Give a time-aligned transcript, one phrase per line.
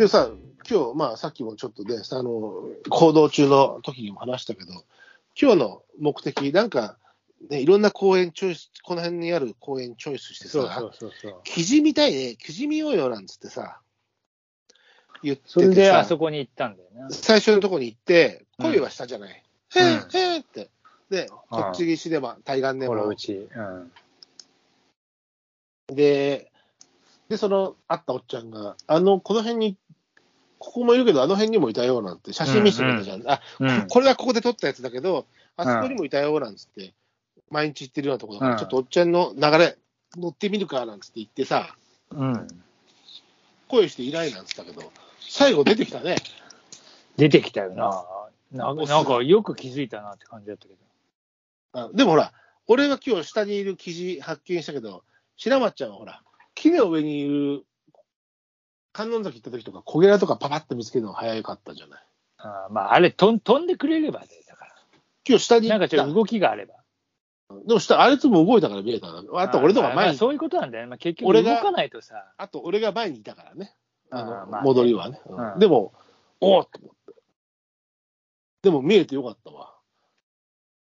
[0.00, 0.30] でさ、
[0.66, 2.54] 今日、まあさっきもちょっとね、あの、
[2.88, 4.72] 行動中の時にも話したけど、
[5.38, 6.96] 今日の目的、なんか、
[7.50, 11.40] ね、いろんな公園チョイス、この辺にある公園チョイスしてさ、そうそうそう。
[11.44, 13.78] 記事見たいね、記事見ようよなんつってさ、
[15.22, 17.10] 言っててさ、それであそこに行ったんだよな。
[17.10, 19.30] 最初のとこに行って、恋はしたじゃない。
[19.30, 20.70] うんへえ、へえって。
[21.10, 23.16] で、こっち岸でも、対岸でもう。
[23.16, 23.34] ち。
[23.54, 23.62] う
[25.92, 25.94] ん。
[25.94, 26.50] で、
[27.30, 29.78] で、その、会ったおっちゃんが、あの、この辺に、
[30.60, 33.22] ここもいるけど、あの辺にもいたよなんて、写真見せてくれたじゃん。
[33.26, 36.92] あ、うんこれはここで撮ったやつだけど、あそこにもいたよなんつって、
[37.50, 39.78] 毎日行ってるようなところだから、うんちょっとおっちゃんの流れ、
[40.16, 41.74] 乗ってみるかなんつって言ってさ、
[42.10, 42.48] うん。
[43.68, 46.16] 声していないなんつったけど、最後出てきたね。
[47.16, 48.04] 出てきたよな。
[48.52, 50.78] なんかなんかよく気づいたなって感じだったけど。
[51.72, 52.34] あでもほら、
[52.66, 55.04] 俺は今日下にいる記事発見したけど、
[55.36, 56.22] 白松ちゃんはほら、
[56.54, 57.64] 木の上にいる
[58.92, 62.00] 観音崎行った時とか、小ゲラとかパパッと見つけるのが早かったじゃない？
[62.38, 64.66] あーまあ、あれ飛ん、飛んでくれればね、だか
[65.28, 66.74] 今日下になんかちょっと動きがあれば。
[67.66, 69.22] でも下、あれつも動いたから見えたな。
[69.34, 70.88] あと俺のがまあ前に、そういうことなんだよね。
[70.90, 72.32] まあ、結局俺が動かないとさ。
[72.36, 73.74] あと俺が前にいたからね。
[74.10, 75.20] あのあーまあね戻りはね。
[75.26, 75.92] うんでも、
[76.40, 77.20] おおっと思って。
[78.62, 79.74] でも見えてよかったわ。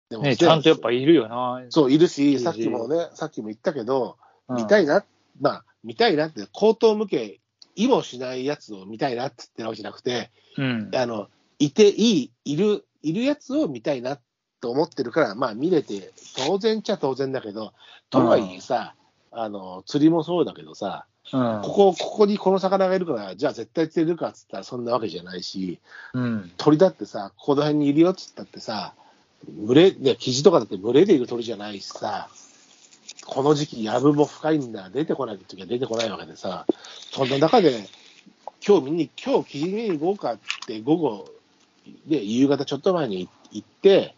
[0.09, 1.63] でもね、ちゃんとやっぱいるよな。
[1.69, 5.05] そう、いるし、いるしさっきもね、さっきも言ったけど、うん見たいな、
[5.39, 7.39] まあ、見たいなって、口頭向け、
[7.75, 10.91] 意もしないやつを見たいなって言ってるわけじゃなくて、うん。
[10.93, 11.27] あの、
[11.59, 14.19] いていい、いる、いるやつを見たいな
[14.59, 16.11] と思ってるから、まあ見れて、
[16.45, 17.73] 当然っちゃ当然だけど、
[18.09, 18.95] とはいえさ、
[19.31, 25.79] あの、釣りもそうだけどさ、うんここ、ここにこの魚がいるから、じゃあ絶対釣れるかっつったらそんなわけじゃないし、
[26.13, 26.51] うん。
[26.57, 28.93] 鳥だってさ、この辺にいるよっつったってさ、
[29.47, 32.29] 群れ、ね、キジとかだって群れでいる鳥じゃないしさ、
[33.25, 36.65] この時期、やぶも深いんだ、出てこない時は出てこないわけでさ、
[37.11, 37.87] そんな中で、
[38.65, 41.25] 今日見に、今日キジ見に行こうかって午後、
[42.07, 44.15] で、夕方ちょっと前に行って、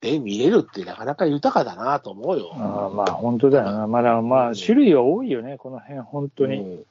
[0.00, 2.52] で、見れるってなかなか豊かだなと思うよ。
[2.54, 3.86] あーまあ、本当だよな。
[3.86, 6.56] まだ、まあ、種類は多いよね、この辺、本当に。
[6.58, 6.84] うん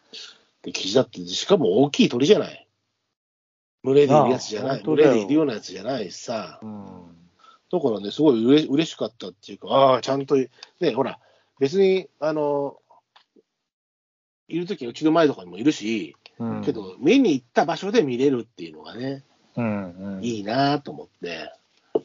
[0.64, 2.68] で、キジだって、しかも大きい鳥じゃない。
[3.84, 4.84] 群れでいるやつじゃない。
[4.84, 6.60] 群れでいるようなやつじゃないしさ。
[6.62, 6.86] うん。
[7.72, 10.50] だからね、すごいうれ嬉しかったっていうか、ああ、ちゃんと、ね、
[10.94, 11.20] ほら、
[11.62, 12.76] 別に、あの、
[14.48, 19.24] いるときはうちの前とかにもいるし、うんけ、ど、見に行った場所で見れるっていうのがね、
[19.56, 20.24] うん、うん。
[20.24, 21.54] いいなと思って、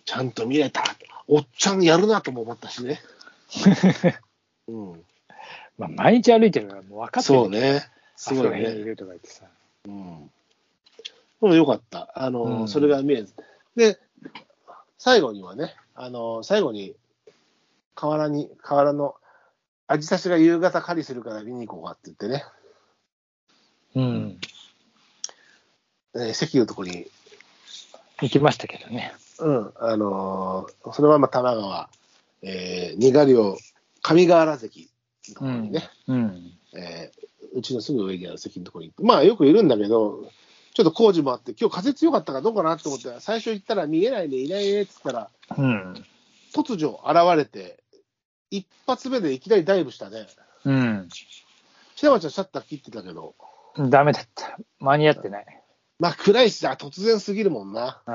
[0.04, 0.84] ちゃんと見れた。
[1.26, 3.00] おっちゃんやるなとも思ったしね。
[4.68, 5.04] うん。
[5.78, 7.38] まあ、毎日歩いてるから、もう分かってる。
[7.40, 7.48] そう。
[7.48, 7.82] ね。
[8.14, 8.72] すごいね。
[8.72, 9.46] いるとか言ってさ。
[9.86, 10.30] うん。
[11.40, 12.12] でもよかった。
[12.14, 13.32] あの、うんそれが見えず。
[13.74, 13.98] で、
[14.98, 16.94] 最後にはね、あの、最後に、
[17.94, 19.14] 河原に、河原の、
[19.88, 22.44] アジサシが夕方狩りするから見に行こうかって言ってね、
[23.94, 24.38] うん。
[26.14, 27.06] えー席のとこに、
[28.20, 29.12] 行きましたけどね。
[29.38, 31.88] うん、あのーそのまま多摩川、
[32.42, 33.56] えー、二賀寮、
[34.02, 34.90] 上河原関
[35.28, 36.52] のところにね、うん。
[36.76, 40.30] えーうちのすぐ上にある席のところに、まあよくいるんだけど、
[40.74, 46.04] ちょっと工事もあって、今日風強かったからどうかなと思って、最初行ったら見えないね、いないねって言ったら、うん。
[46.54, 47.82] 突如現れて、
[48.50, 50.26] 一発目でいきなりダイブしたね。
[50.64, 51.08] うん。
[51.96, 53.34] 白松ちゃんシャッター切ってたけど、
[53.78, 54.56] ダメだった。
[54.78, 55.46] 間に合ってない。
[55.98, 58.02] まあ暗いしさ、突然すぎるもんな。
[58.06, 58.14] うん。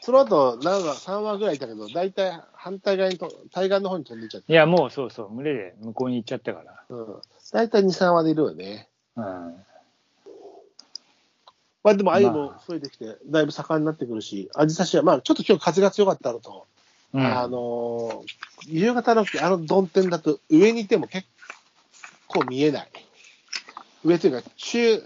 [0.00, 4.52] その後、何話、3話ぐらいいたけど、大体反対側にと、対岸の方に飛んでいっちゃって。
[4.52, 6.84] いや、もうそうそう、群れで向こうに行っちゃったから。
[6.88, 7.20] うん。
[7.52, 8.88] 大体2、3話でいるよね。
[9.16, 9.24] うん。
[11.82, 16.66] まあでも、鮎もまあ増えてきて、だいぶ盛んになってくるし、アジサシは、まあちょっと今日風が強かったのと、
[17.14, 21.26] うん、あのー夕方のあの曇天だと上にいても結
[22.26, 22.90] 構見えない。
[24.04, 25.02] 上というか、中、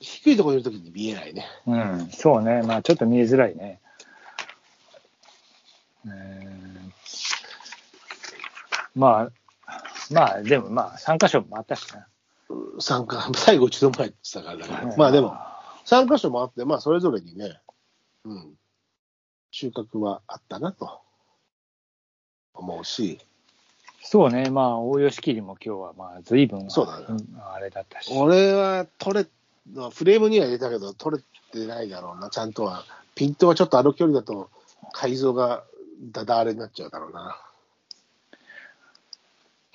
[0.00, 1.46] 低いところにいるときに見えないね。
[1.66, 2.62] うん、そうね。
[2.62, 3.80] まあ、ちょっと見えづらいね。
[6.04, 6.92] うん
[8.94, 9.32] まあ、
[10.10, 12.06] まあ、でもまあ、3箇所もあったしな。
[12.80, 15.36] 参加、最後うちの前って言ってたからだから、まあでも、
[15.84, 17.60] 3箇所もあって、まあそれぞれにね、
[18.24, 18.54] うん、
[19.50, 21.00] 収穫はあったなと
[22.58, 23.18] 思うし、
[24.02, 24.48] そうね。
[24.50, 28.10] まあ、大吉切も今日はまあ、随分、そうだねんあれだったし。
[28.14, 29.26] 俺は取れ、
[29.90, 31.22] フレームには入れたけど、取れ
[31.52, 32.84] てないだろうな、ちゃんとは。
[33.14, 34.50] ピントはちょっとあの距離だと、
[34.92, 35.64] 改造が
[36.12, 37.40] だだあれになっちゃうだろうな。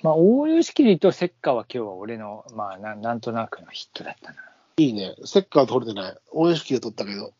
[0.02, 4.36] まあ、大吉切と石化は今日は俺の、まあな、なんとなくのヒットだったな。
[4.76, 5.14] いいね。
[5.24, 6.16] セッカーは取れてない。
[6.32, 7.32] 大吉木で取ったけど。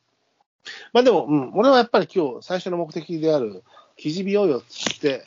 [0.93, 3.65] まあでも、うん、俺はやっぱり今日最初の目的である、
[3.97, 5.25] 記事見ようよっつって、うん。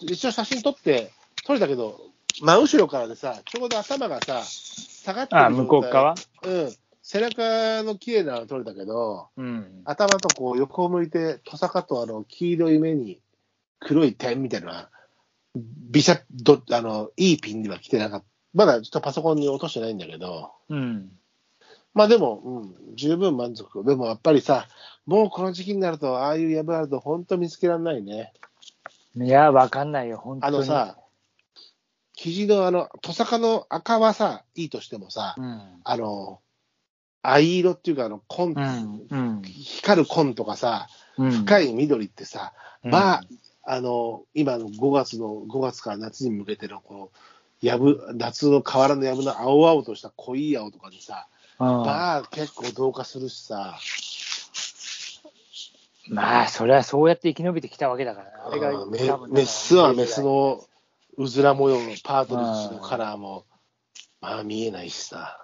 [0.00, 1.12] 一応写真撮って、
[1.44, 2.00] 撮れたけど、
[2.42, 6.14] 真後ろからでさ、ちょうど頭がさ、下がってるあ、向こう側？
[6.42, 6.72] うん。
[7.02, 9.82] 背中の綺麗なの撮れたけど、うん。
[9.84, 13.20] 頭とこう横を向いて、トサカとあの黄色い目に
[13.78, 14.90] 黒い点みたいな
[15.54, 18.26] ビシャッどあの、いいピンには来てなかった。
[18.54, 21.10] まだちょっとパソコンに落としてないんだけど、うん。
[21.94, 23.84] まあでも、うん、十分満足。
[23.84, 24.66] でもやっぱりさ、
[25.06, 28.32] もうこの時期になると、ああいうやぶあると本当見つけられないね。
[29.16, 30.56] いや、わかんないよ、本当に。
[30.56, 30.98] あのさ、
[32.16, 35.80] 生地のあの、トサカの赤はさ、いいとしてもさ、うん。
[35.84, 36.40] あの、
[37.22, 38.54] 藍色っていうか、あの、紺、
[39.10, 39.18] うん。
[39.18, 39.42] うん。
[39.42, 41.30] 光る紺とかさ、うん。
[41.30, 42.52] 深い緑ってさ、
[42.84, 43.22] うんまあ、
[43.64, 51.26] あの、今の5月の、5月から夏に向けての、こう、やぶ、夏の河原のやぶの青々とした濃い青とかでさ、
[51.58, 53.78] うんまあ結構同化するしさ、
[56.08, 58.46] まあ、それはそうやって生き延びてきたわけだからな。
[58.48, 60.64] あれがうんメメスはメスの
[61.16, 63.44] うずら模様のパートリッジのカラーも、
[64.20, 65.38] まあ見えないしさ。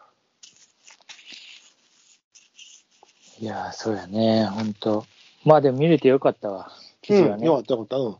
[3.40, 5.06] いや、そうやね、本当
[5.44, 6.70] まあでも見れてよかったわ。
[7.00, 7.46] 記事はうん、ね。
[7.46, 7.96] よかったよかった。
[7.96, 8.04] うん。
[8.04, 8.18] よ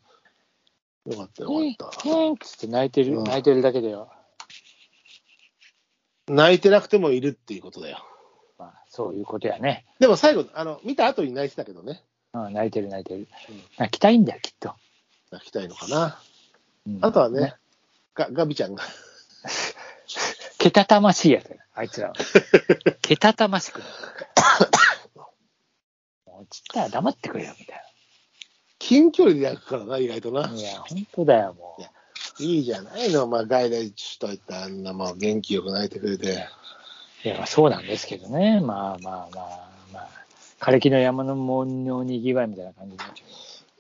[1.19, 2.11] かったよかった。
[2.11, 4.09] うんっつって泣いてる、うん泣いてるだけでは、
[6.27, 8.05] 泣いてなくてもいるっていうことだよ。
[8.59, 9.85] まあ、そういうことやね。
[10.01, 12.03] でも最後、あの、見た後に泣いてたけどね。
[12.35, 13.63] うん、泣いてる泣いてるうん。
[13.79, 14.75] 泣きたいんだよ、きっと。
[15.31, 16.19] 泣きたいのかな。
[16.87, 17.55] うんあとはね、
[18.15, 18.83] ガガビちゃんが。
[20.59, 22.15] けたたましいやつやあいつらは。
[23.03, 23.89] けたたましくない。
[26.27, 27.85] もうちったら黙ってくれよ、みたい
[28.79, 30.55] 近距離で焼くからな、意外となな。。
[30.55, 31.91] いや、本当だよ、もいや
[32.41, 36.49] いいじゃないの、まあ、外来種といったあんなもう元気よく泣いてくれて。
[37.25, 37.29] う。
[37.29, 38.61] いや、まあそうなんですけどね。
[38.61, 40.22] まあまあまあまあ。
[40.63, 43.25] 枯れ木の山の門のにぎわいみたいな感じになっちゃ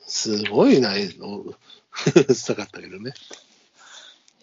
[0.04, 1.54] すごいな、のう
[2.26, 3.12] るさかったけどね。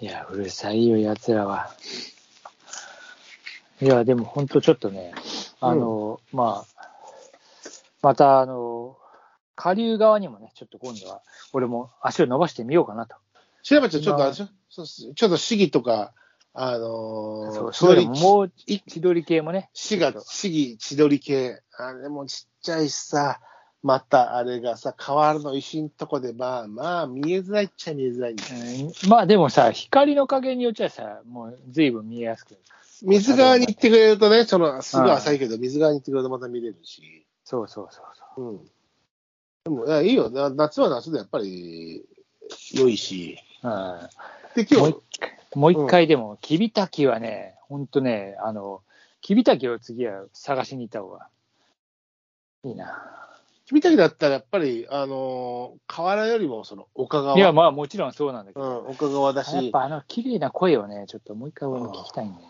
[0.01, 0.05] う。
[0.05, 1.69] いや、うるさいよ、奴らは。
[3.81, 5.13] いや、でも本当ちょっとね、
[5.59, 6.89] あの、まあ、
[8.01, 8.95] また、あの、
[9.57, 11.21] 下流側にもね、ちょっと今度は、
[11.51, 13.17] 俺も足を伸ばしてみようかなと。
[13.63, 16.13] 調べちゃん、ちょっとあれでしちょっと市議とか、
[16.53, 19.69] あのー、そう、もう、千鳥系もね。
[19.73, 23.39] 市が、市議、千鳥系、あれもちっちゃいしさ、
[23.81, 28.89] またあれがさ、川原の石んとこで、まあまあ、見えづらいっちゃ見えづらいんだよ。
[29.03, 32.57] うんまあでもさ、光の加減によっちゃさ、もう随分見えやすく。
[33.01, 37.25] 水側に行ってくれるとね、その、すごい浅いけど、水側に行ってくれるとまた見れるし。
[37.45, 38.03] そうそうそう
[38.35, 38.65] そうん。
[39.63, 40.29] でも、いや、いいよ。
[40.29, 42.03] な夏は夏でやっぱり、
[42.73, 43.37] 良いし。
[43.63, 43.67] う。
[43.67, 44.09] うん。
[44.55, 44.95] で、今日
[45.55, 48.81] もう一、回でも、キビタキはね、ほんとね、あの、
[49.21, 51.27] キビタキを次は探しに行った方が
[52.63, 53.19] いいな。
[53.65, 57.37] 君たちだったらやっぱり、あのー河原よりもその丘側。
[57.37, 62.47] いや、まあもちろんそうなんだけうど、ん、丘側だやっし、ぱあの綺麗な声をね、ちょっともう一回俺も聞きたいんだよ。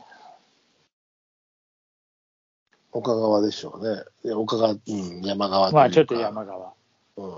[2.94, 4.02] 丘側でしょうね。
[4.24, 6.74] いや丘側、うん、山側というかまあちょっと山側。
[7.18, 7.30] うん。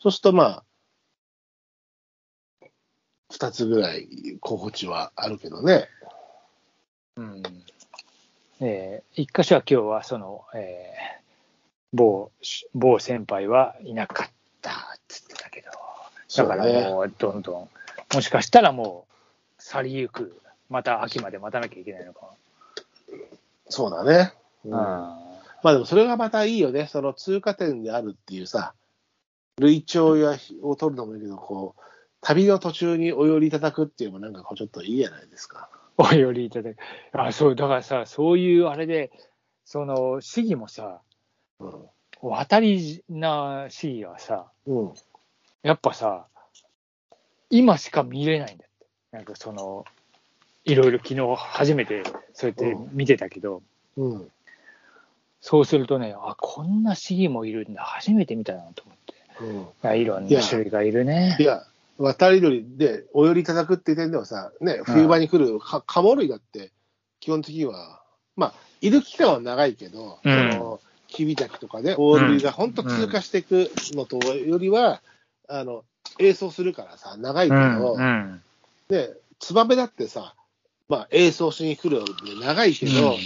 [0.00, 0.64] そうするとまあ、
[3.36, 5.88] 二つぐらい候補地はあるけどね。
[7.16, 7.42] うん。
[8.60, 11.26] えー一箇所は今日はその、えー
[11.92, 12.30] 某、
[12.74, 14.30] 某先輩はいなかっ
[14.62, 14.74] たっ
[15.06, 15.68] つってたけど、
[16.34, 17.68] だからもうどんどん、
[18.14, 19.06] もしかしたらも
[19.58, 20.40] う去りゆく、
[20.70, 22.30] また秋まで待たなきゃいけないのか
[23.68, 24.32] そうだね。
[24.64, 24.78] うんな。
[25.62, 26.88] まあでもそれがまたいいよね。
[26.90, 28.72] その通過点であるっていうさ、
[29.58, 31.80] 類調やを取るのもいいけど、こう、
[32.20, 35.68] 旅の途中にお寄りいただくっていうのもなんかこうちょっといいじゃないですか。
[35.98, 36.76] お寄りいただく。
[37.12, 39.10] あ、そう、だからさ、そういうあれで、
[39.64, 41.00] その市議もさ、
[41.60, 41.72] うん。
[42.22, 44.94] 渡りな市議はさ、うん。
[45.62, 46.26] やっぱさ、
[47.50, 48.86] 今しか見れないんだって。
[49.12, 49.84] なんかその、
[50.64, 53.62] いろいろ昨日初めてそうやって見てたけど、
[53.96, 54.30] うん。
[55.40, 59.14] そうするとね、あ、こんな市議もいるんだ、初めて見たなと思って。
[59.40, 59.88] うん。
[59.88, 61.44] あいろんな種類がいるねい。
[61.44, 61.64] や、
[61.98, 66.72] 渡り鳥でお寄りいただくっていう点ではさ、ね、冬場に来るかカモ類だって、
[67.20, 68.02] 基本的には、
[68.36, 75.00] まあ、いる期間は長いけど、うんその、キビタキとかね、大鳥が本当通過していくのとよりは、
[75.48, 75.84] あの、
[76.18, 78.42] 栄走するからさ、長いけうん、ど、うん。
[78.88, 80.34] で、ツバメだってさ、
[80.88, 82.12] まあ、栄走しに来るので
[82.44, 83.16] 長いけど、うん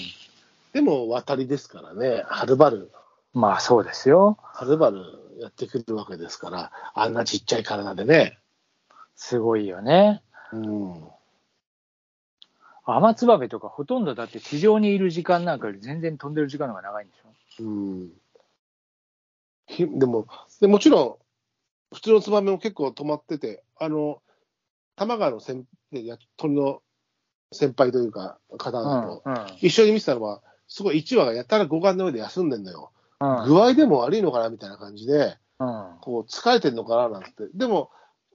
[0.72, 2.90] でも渡りですからね、はるばる、
[3.34, 4.38] まあそうですよ。
[4.40, 5.02] はるばる
[5.40, 8.38] やってくるわけですから、あんなちっちゃい体でね。
[9.22, 10.22] すごいよね。
[10.50, 11.08] うん。
[12.86, 17.62] アマツバメとかほとんどだって地上にいる時間なんかより全然飛んでる時間の方が長いんでしょ？
[17.62, 18.08] うん。
[19.66, 20.26] ひでも
[20.62, 21.18] で、もちろ
[21.92, 24.22] ん、普通のツバメも結構止まってて、あの、
[24.96, 26.80] 玉川の先でや鳥の
[27.52, 32.90] 先輩というか、方と、うんうん一緒に見てたのは、すごい1羽がやたら護岸の上で休んでんのよ。
[33.20, 33.44] うん。
[33.48, 35.96] 具合でも悪いのかなみたいな感じで、うん。
[36.00, 37.30] こう疲れてんのかななんて。
[37.54, 37.90] でも、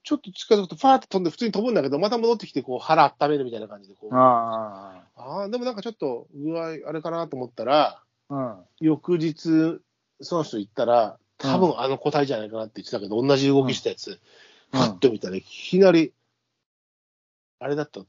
[0.06, 8.36] ちょっと近づくと、ファーって飛んで普通に飛ぶんだけど、また戻ってきて、こう腹温めるみたいな感じで、こう、ああでもなんかちょっと具合あれかなと思ったら、あ。
[8.36, 8.56] うん。
[8.80, 9.82] 翌日、
[10.22, 14.20] その人行ったら、多分あの個体じゃないかなって言ってたけど、同じ動きしたやつ、うん
[14.72, 16.14] パッと見たら、いきなり、
[17.60, 18.02] あれだった、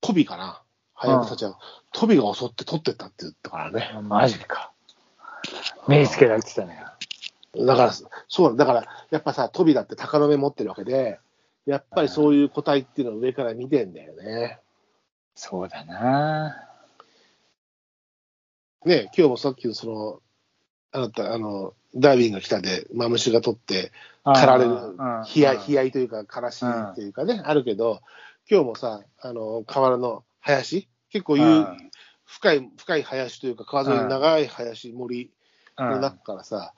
[0.00, 0.62] トビかな。
[0.94, 1.56] はやぶさちゃん、
[1.92, 3.90] トビが襲って取ってったって言ったからね。
[4.02, 4.72] マジか。
[5.86, 6.84] 目つけられてたね。
[7.54, 7.92] だから、
[8.28, 11.20] そう、だから、やっぱさ、トビだって鷹の目持ってるわけで、
[11.64, 14.60] やっぱりそういう個体っていうのを上から見てんだよね。
[15.34, 16.56] そうだな。
[18.84, 20.20] ね、今日もさっきのその、
[20.92, 23.90] あなた、あの、ダーウィンが来たで、マムシが取って、
[24.24, 24.96] 狩られるうん、
[25.34, 28.00] 悲哀、悲哀というか、悲しいっていうかね、あるけど、
[28.48, 31.76] 今日もさ、あの、河原の林、結構いうう
[32.24, 35.30] 深い、深い林というか、川沿いに長い林、森
[35.78, 36.72] うんの中からさ、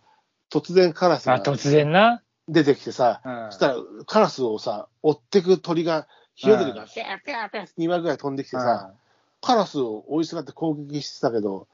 [0.51, 2.23] 突然カラスがあ突然な？
[2.49, 3.77] 出てきてさ、うんそしたら
[4.07, 8.93] カラスをさ、追ってく鳥が、ヒヨドリがピャーピャーピャーって2羽ぐらい飛んできてさ、
[9.43, 11.69] カラスを追いすがって攻撃してたけど、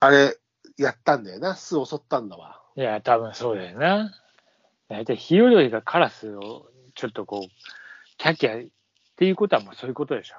[0.00, 0.36] あれ、
[0.78, 2.60] やったんだよな、巣を襲ったんだわ。
[2.76, 4.12] いや、多分そうだよな。
[4.88, 7.48] 大体、ヒヨドリがカラスをちょっとこう、
[8.16, 8.70] キャキャっ
[9.16, 10.36] ていうことはもうそういうことでしょ。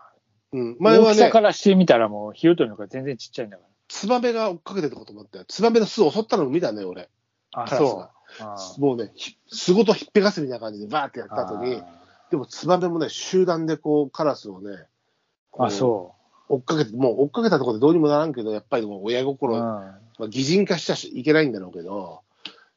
[0.53, 5.45] うん、前はね大きさか、らしてみたらもう、ヒヨドリの方が全然ちっちゃいんだかツバメが追っかけてたこともあったよ。
[5.48, 7.09] ツバメの巣を襲ったのを見たね、俺。
[7.53, 7.63] ら。
[7.63, 8.20] あ、そう。
[8.39, 11.82] あもうね、ひ巣ごとひっぺがすみたいな感じでバーってやった後に、
[12.29, 14.86] でもツバメもね、集団でこう、カラスをね、
[15.51, 16.13] こああ、そ
[16.48, 19.25] 追っかけて、もう追っかけたところでどうにもならんけど、やっぱりもう親う。
[19.25, 22.22] 心、うんまあ、擬人化しちゃいけないんだろうけど、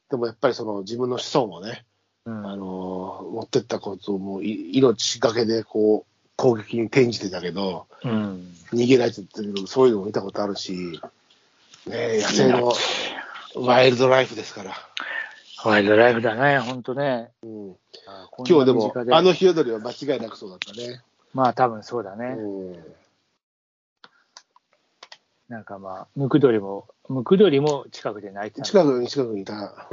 [0.09, 1.85] でもやっぱりその自分の子孫をね、
[2.25, 8.53] うんあのー持ってったことをもうい命がけでこう、攻撃に転じてたけど、うん。
[8.71, 10.99] 逃げられてたけど、そういうのも見たことあるし、
[11.85, 12.73] ねえ、野生の
[13.55, 14.73] ワイルドライフですから。
[15.65, 17.31] ワイルドライフだね、ほんとね。
[17.43, 17.75] うん、
[18.07, 21.01] あ今日でもあのヒヨドリは間違いなくそうだったね。
[21.33, 22.35] まあ多分そうだね。
[22.37, 22.83] うん
[25.49, 29.87] なんかまあ、ムクドリも、ムクドリも近くで泣いてた近くに近くにいた。